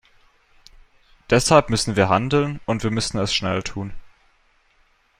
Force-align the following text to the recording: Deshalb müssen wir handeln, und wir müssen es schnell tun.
Deshalb 1.29 1.69
müssen 1.69 1.95
wir 1.95 2.09
handeln, 2.09 2.59
und 2.65 2.81
wir 2.81 2.89
müssen 2.89 3.19
es 3.19 3.35
schnell 3.35 3.61
tun. 3.61 3.93